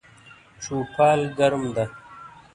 [0.63, 1.85] چوپال ګرم ده